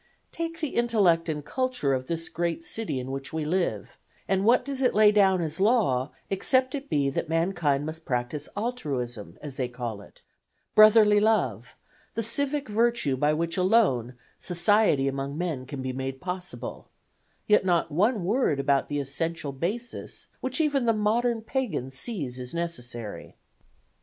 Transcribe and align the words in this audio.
Take 0.31 0.61
the 0.61 0.69
intellect 0.69 1.29
and 1.29 1.45
culture 1.45 1.93
of 1.93 2.07
this 2.07 2.27
great 2.27 2.63
city 2.63 2.99
in 2.99 3.11
which 3.11 3.31
we 3.31 3.45
live, 3.45 3.99
and 4.27 4.43
what 4.43 4.65
does 4.65 4.81
it 4.81 4.95
lay 4.95 5.11
down 5.11 5.41
as 5.43 5.59
law, 5.59 6.11
except 6.27 6.73
it 6.73 6.89
be 6.89 7.11
that 7.11 7.29
mankind 7.29 7.85
must 7.85 8.03
practice 8.03 8.49
altruism, 8.57 9.37
as 9.43 9.57
they 9.57 9.67
call 9.67 10.01
it, 10.01 10.23
brotherly 10.73 11.19
love, 11.19 11.75
the 12.15 12.23
civic 12.23 12.67
virtue 12.67 13.15
by 13.15 13.31
which 13.31 13.57
alone 13.57 14.15
society 14.39 15.07
among 15.07 15.37
men 15.37 15.67
can 15.67 15.83
be 15.83 15.93
made 15.93 16.19
possible, 16.19 16.89
yet 17.45 17.63
not 17.63 17.91
one 17.91 18.23
word 18.23 18.59
about 18.59 18.89
the 18.89 18.99
essential 18.99 19.51
basis 19.51 20.29
which 20.39 20.59
even 20.59 20.87
the 20.87 20.93
modern 20.93 21.43
pagan 21.43 21.91
sees 21.91 22.39
is 22.39 22.55
necessary. 22.55 23.35